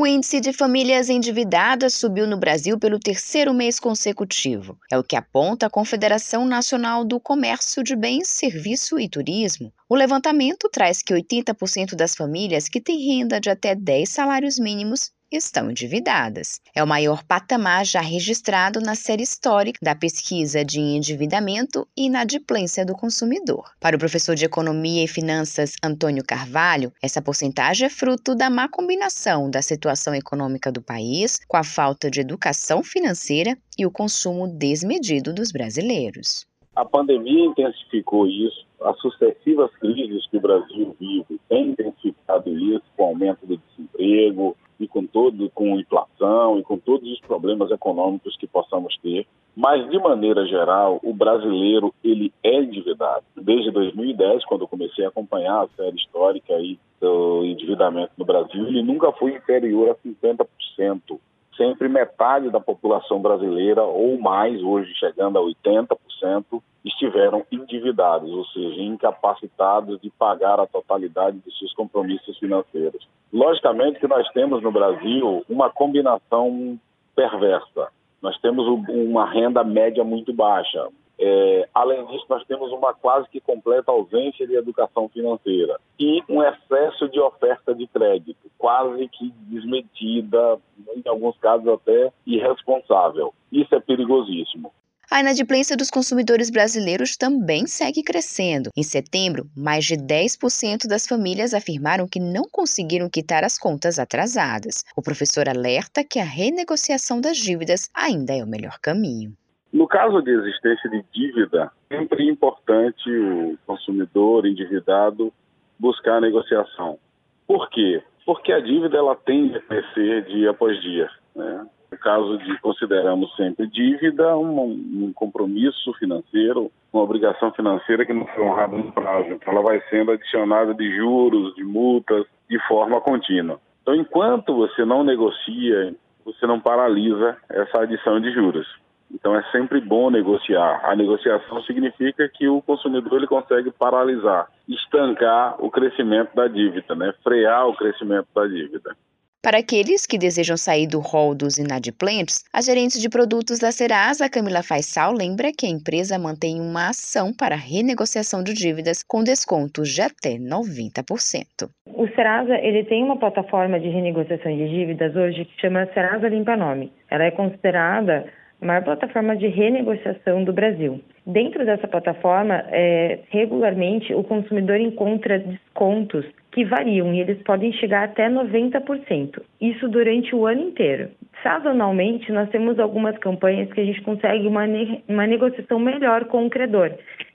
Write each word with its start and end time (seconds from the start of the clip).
O 0.00 0.06
índice 0.06 0.40
de 0.40 0.50
famílias 0.50 1.10
endividadas 1.10 1.92
subiu 1.92 2.26
no 2.26 2.38
Brasil 2.38 2.78
pelo 2.78 2.98
terceiro 2.98 3.52
mês 3.52 3.78
consecutivo. 3.78 4.78
É 4.90 4.96
o 4.96 5.04
que 5.04 5.14
aponta 5.14 5.66
a 5.66 5.70
Confederação 5.70 6.46
Nacional 6.46 7.04
do 7.04 7.20
Comércio 7.20 7.82
de 7.82 7.94
Bens, 7.94 8.26
Serviço 8.28 8.98
e 8.98 9.10
Turismo. 9.10 9.70
O 9.86 9.94
levantamento 9.94 10.70
traz 10.72 11.02
que 11.02 11.12
80% 11.12 11.94
das 11.94 12.14
famílias 12.14 12.66
que 12.66 12.80
têm 12.80 13.18
renda 13.18 13.38
de 13.38 13.50
até 13.50 13.74
10 13.74 14.08
salários 14.08 14.58
mínimos 14.58 15.10
estão 15.30 15.70
endividadas. 15.70 16.60
É 16.74 16.82
o 16.82 16.86
maior 16.86 17.22
patamar 17.24 17.84
já 17.84 18.00
registrado 18.00 18.80
na 18.80 18.94
série 18.94 19.22
histórica 19.22 19.78
da 19.82 19.94
pesquisa 19.94 20.64
de 20.64 20.80
endividamento 20.80 21.86
e 21.96 22.06
inadimplência 22.06 22.84
do 22.84 22.94
consumidor. 22.94 23.70
Para 23.78 23.96
o 23.96 23.98
professor 23.98 24.34
de 24.34 24.44
Economia 24.44 25.04
e 25.04 25.08
Finanças 25.08 25.74
Antônio 25.82 26.24
Carvalho, 26.24 26.92
essa 27.02 27.22
porcentagem 27.22 27.86
é 27.86 27.90
fruto 27.90 28.34
da 28.34 28.50
má 28.50 28.68
combinação 28.68 29.50
da 29.50 29.62
situação 29.62 30.14
econômica 30.14 30.72
do 30.72 30.82
país 30.82 31.38
com 31.46 31.56
a 31.56 31.64
falta 31.64 32.10
de 32.10 32.20
educação 32.20 32.82
financeira 32.82 33.56
e 33.78 33.86
o 33.86 33.90
consumo 33.90 34.48
desmedido 34.48 35.32
dos 35.32 35.52
brasileiros. 35.52 36.46
A 36.74 36.84
pandemia 36.84 37.46
intensificou 37.46 38.26
isso, 38.26 38.64
as 38.80 38.98
sucessivas 39.00 39.70
crises 39.76 40.26
que 40.28 40.36
o 40.36 40.40
Brasil 40.40 40.96
vive 40.98 41.40
têm 41.48 41.70
intensificado 41.70 42.48
isso, 42.56 42.84
com 42.96 43.02
o 43.02 43.06
aumento 43.08 43.44
do 43.44 43.56
desemprego, 43.58 44.56
com 44.90 45.06
todo, 45.06 45.48
com 45.50 45.78
inflação 45.78 46.58
e 46.58 46.62
com 46.62 46.76
todos 46.78 47.10
os 47.10 47.20
problemas 47.20 47.70
econômicos 47.70 48.36
que 48.36 48.46
possamos 48.46 48.96
ter. 48.98 49.26
Mas, 49.56 49.88
de 49.90 49.98
maneira 49.98 50.46
geral, 50.46 51.00
o 51.02 51.12
brasileiro 51.12 51.92
ele 52.04 52.32
é 52.42 52.56
endividado. 52.56 53.24
Desde 53.36 53.70
2010, 53.70 54.44
quando 54.44 54.62
eu 54.62 54.68
comecei 54.68 55.04
a 55.04 55.08
acompanhar 55.08 55.64
a 55.64 55.68
série 55.76 55.96
histórica 55.96 56.54
aí 56.54 56.78
do 57.00 57.44
endividamento 57.44 58.12
no 58.16 58.24
Brasil, 58.24 58.66
ele 58.66 58.82
nunca 58.82 59.10
foi 59.12 59.34
inferior 59.34 59.90
a 59.90 60.08
50%. 60.08 61.18
Sempre 61.56 61.88
metade 61.88 62.48
da 62.50 62.60
população 62.60 63.20
brasileira, 63.20 63.82
ou 63.82 64.18
mais, 64.18 64.62
hoje 64.62 64.94
chegando 64.94 65.38
a 65.38 65.42
80%, 65.42 66.62
estiveram 66.84 67.44
endividados, 67.50 68.30
ou 68.30 68.44
seja, 68.46 68.82
incapacitados 68.82 70.00
de 70.00 70.10
pagar 70.10 70.58
a 70.58 70.66
totalidade 70.66 71.38
dos 71.38 71.58
seus 71.58 71.72
compromissos 71.74 72.38
financeiros. 72.38 73.06
Logicamente 73.32 74.00
que 74.00 74.08
nós 74.08 74.28
temos 74.30 74.62
no 74.62 74.72
Brasil 74.72 75.44
uma 75.48 75.70
combinação 75.70 76.78
perversa. 77.14 77.88
Nós 78.22 78.38
temos 78.40 78.66
uma 78.88 79.30
renda 79.30 79.62
média 79.64 80.04
muito 80.04 80.32
baixa. 80.32 80.88
É, 81.22 81.68
além 81.74 82.06
disso, 82.06 82.24
nós 82.30 82.42
temos 82.46 82.72
uma 82.72 82.94
quase 82.94 83.28
que 83.28 83.40
completa 83.40 83.92
ausência 83.92 84.46
de 84.46 84.56
educação 84.56 85.06
financeira 85.10 85.78
e 85.98 86.22
um 86.26 86.42
excesso 86.42 87.10
de 87.10 87.20
oferta 87.20 87.74
de 87.74 87.86
crédito, 87.86 88.50
quase 88.56 89.06
que 89.08 89.30
desmedida, 89.48 90.58
em 90.96 91.06
alguns 91.06 91.36
casos 91.38 91.68
até 91.68 92.10
irresponsável. 92.26 93.34
Isso 93.52 93.74
é 93.74 93.80
perigosíssimo. 93.80 94.72
A 95.12 95.18
inadimplência 95.18 95.76
dos 95.76 95.90
consumidores 95.90 96.50
brasileiros 96.50 97.16
também 97.16 97.66
segue 97.66 98.00
crescendo. 98.00 98.70
Em 98.76 98.84
setembro, 98.84 99.44
mais 99.56 99.84
de 99.84 99.96
10% 99.96 100.86
das 100.88 101.04
famílias 101.04 101.52
afirmaram 101.52 102.06
que 102.06 102.20
não 102.20 102.44
conseguiram 102.44 103.10
quitar 103.10 103.42
as 103.42 103.58
contas 103.58 103.98
atrasadas. 103.98 104.84
O 104.96 105.02
professor 105.02 105.48
alerta 105.48 106.04
que 106.04 106.20
a 106.20 106.24
renegociação 106.24 107.20
das 107.20 107.36
dívidas 107.38 107.90
ainda 107.92 108.34
é 108.34 108.44
o 108.44 108.46
melhor 108.46 108.78
caminho. 108.80 109.32
No 109.72 109.88
caso 109.88 110.22
de 110.22 110.30
existência 110.30 110.88
de 110.88 111.04
dívida, 111.12 111.72
sempre 111.88 112.28
é 112.28 112.30
importante 112.30 113.10
o 113.10 113.58
consumidor 113.66 114.46
endividado 114.46 115.32
buscar 115.76 116.18
a 116.18 116.20
negociação. 116.20 117.00
Por 117.48 117.68
quê? 117.70 118.00
Porque 118.24 118.52
a 118.52 118.60
dívida 118.60 118.98
ela 118.98 119.16
tende 119.16 119.56
a 119.56 119.60
crescer 119.60 120.24
dia 120.26 120.50
após 120.50 120.80
dia. 120.80 121.10
Né? 121.34 121.66
No 121.90 121.98
caso 121.98 122.38
de 122.38 122.58
consideramos 122.60 123.34
sempre 123.34 123.66
dívida, 123.66 124.36
um, 124.36 124.62
um, 124.62 125.12
compromisso 125.12 125.92
financeiro, 125.94 126.70
uma 126.92 127.02
obrigação 127.02 127.52
financeira 127.52 128.06
que 128.06 128.12
não 128.12 128.26
foi 128.26 128.44
honrada 128.44 128.76
no 128.76 128.92
prazo. 128.92 129.30
Então, 129.30 129.52
ela 129.52 129.62
vai 129.62 129.80
sendo 129.90 130.12
adicionada 130.12 130.72
de 130.72 130.96
juros, 130.96 131.54
de 131.56 131.64
multas, 131.64 132.24
de 132.48 132.58
forma 132.68 133.00
contínua. 133.00 133.60
Então, 133.82 133.94
enquanto 133.94 134.54
você 134.54 134.84
não 134.84 135.02
negocia, 135.02 135.94
você 136.24 136.46
não 136.46 136.60
paralisa 136.60 137.36
essa 137.48 137.82
adição 137.82 138.20
de 138.20 138.32
juros. 138.32 138.68
Então, 139.12 139.34
é 139.34 139.42
sempre 139.50 139.80
bom 139.80 140.10
negociar. 140.10 140.80
A 140.84 140.94
negociação 140.94 141.60
significa 141.64 142.28
que 142.28 142.48
o 142.48 142.62
consumidor 142.62 143.18
ele 143.18 143.26
consegue 143.26 143.72
paralisar, 143.72 144.48
estancar 144.68 145.56
o 145.58 145.68
crescimento 145.70 146.34
da 146.34 146.46
dívida, 146.46 146.94
né? 146.94 147.12
frear 147.24 147.66
o 147.66 147.74
crescimento 147.74 148.28
da 148.32 148.46
dívida. 148.46 148.94
Para 149.42 149.56
aqueles 149.56 150.04
que 150.06 150.18
desejam 150.18 150.54
sair 150.54 150.86
do 150.86 151.00
rol 151.00 151.34
dos 151.34 151.56
inadimplentes, 151.56 152.44
a 152.52 152.60
gerente 152.60 153.00
de 153.00 153.08
produtos 153.08 153.58
da 153.58 153.72
Serasa, 153.72 154.28
Camila 154.28 154.62
Faisal, 154.62 155.14
lembra 155.14 155.50
que 155.50 155.64
a 155.64 155.70
empresa 155.70 156.18
mantém 156.18 156.60
uma 156.60 156.90
ação 156.90 157.32
para 157.32 157.56
renegociação 157.56 158.44
de 158.44 158.52
dívidas 158.52 159.02
com 159.02 159.24
descontos 159.24 159.88
de 159.88 160.02
até 160.02 160.36
90%. 160.36 161.70
O 161.86 162.06
Serasa 162.08 162.54
ele 162.58 162.84
tem 162.84 163.02
uma 163.02 163.16
plataforma 163.16 163.80
de 163.80 163.88
renegociação 163.88 164.54
de 164.54 164.68
dívidas 164.68 165.16
hoje 165.16 165.46
que 165.46 165.58
chama 165.58 165.88
Serasa 165.94 166.28
Limpa 166.28 166.54
Nome. 166.54 166.92
Ela 167.10 167.24
é 167.24 167.30
considerada 167.30 168.26
a 168.60 168.66
maior 168.66 168.84
plataforma 168.84 169.34
de 169.34 169.46
renegociação 169.46 170.44
do 170.44 170.52
Brasil. 170.52 171.00
Dentro 171.26 171.64
dessa 171.64 171.88
plataforma, 171.88 172.62
é, 172.68 173.20
regularmente 173.30 174.12
o 174.12 174.22
consumidor 174.22 174.76
encontra 174.76 175.38
descontos 175.38 176.26
que 176.52 176.64
variam 176.64 177.14
e 177.14 177.20
eles 177.20 177.40
podem 177.42 177.72
chegar 177.72 178.04
até 178.04 178.28
90%. 178.28 179.40
Isso 179.60 179.88
durante 179.88 180.34
o 180.34 180.46
ano 180.46 180.62
inteiro. 180.62 181.10
Sazonalmente, 181.42 182.30
nós 182.32 182.48
temos 182.50 182.78
algumas 182.78 183.16
campanhas 183.18 183.72
que 183.72 183.80
a 183.80 183.84
gente 183.84 184.02
consegue 184.02 184.46
uma, 184.46 184.66
ne 184.66 185.02
uma 185.08 185.26
negociação 185.26 185.78
melhor 185.78 186.24
com 186.26 186.46
o 186.46 186.50
credor. 186.50 186.92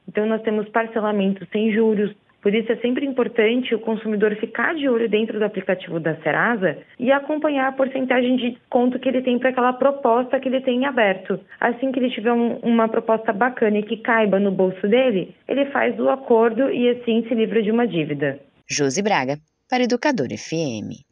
Então, 0.08 0.26
nós 0.26 0.42
temos 0.44 0.70
parcelamento 0.70 1.48
sem 1.52 1.72
juros, 1.72 2.16
por 2.46 2.54
isso 2.54 2.72
é 2.72 2.76
sempre 2.76 3.08
importante 3.08 3.74
o 3.74 3.80
consumidor 3.80 4.36
ficar 4.36 4.76
de 4.76 4.88
olho 4.88 5.10
dentro 5.10 5.40
do 5.40 5.46
aplicativo 5.46 6.00
da 6.00 6.14
Serasa 6.18 6.78
e 7.00 7.12
acompanhar 7.12 7.68
a 7.68 7.72
porcentagem 7.72 8.36
de 8.36 8.52
desconto 8.52 9.00
que 9.00 9.10
ele 9.10 9.24
tem 9.24 9.40
para 9.40 9.50
aquela 9.50 9.74
proposta 9.74 10.40
que 10.40 10.48
ele 10.48 10.62
tem 10.62 10.86
aberto. 10.86 11.40
Assim 11.60 11.92
que 11.92 11.98
ele 11.98 12.12
tiver 12.12 12.32
um, 12.32 12.58
uma 12.58 12.88
proposta 12.88 13.34
bacana 13.34 13.80
e 13.80 13.84
que 13.84 13.98
caiba 13.98 14.40
no 14.40 14.52
bolso 14.52 14.88
dele, 14.88 15.34
ele 15.48 15.66
faz 15.72 16.00
o 16.00 16.08
acordo 16.08 16.70
e 16.70 16.88
assim 16.88 17.26
se 17.28 17.34
livra 17.34 17.64
de 17.64 17.72
uma 17.72 17.88
dívida. 17.88 18.40
Josi 18.68 19.02
Braga, 19.02 19.40
para 19.70 19.84
Educador 19.84 20.34
FM. 20.34 21.05